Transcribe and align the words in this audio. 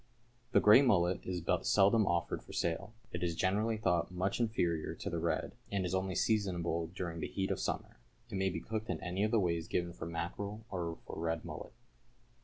= 0.27 0.51
The 0.53 0.59
grey 0.59 0.81
mullet 0.81 1.19
is 1.27 1.41
but 1.41 1.63
seldom 1.67 2.07
offered 2.07 2.41
for 2.41 2.53
sale. 2.53 2.91
It 3.13 3.21
is 3.21 3.35
generally 3.35 3.77
thought 3.77 4.09
much 4.11 4.39
inferior 4.39 4.95
to 4.95 5.11
the 5.11 5.19
red, 5.19 5.51
and 5.71 5.85
is 5.85 5.93
only 5.93 6.15
seasonable 6.15 6.87
during 6.95 7.19
the 7.19 7.27
heat 7.27 7.51
of 7.51 7.59
summer. 7.59 7.97
It 8.27 8.35
may 8.35 8.49
be 8.49 8.61
cooked 8.61 8.89
in 8.89 8.99
any 9.03 9.23
of 9.23 9.29
the 9.29 9.39
ways 9.39 9.67
given 9.67 9.93
for 9.93 10.07
mackerel 10.07 10.65
or 10.71 10.97
for 11.05 11.19
red 11.19 11.45
mullet. 11.45 11.73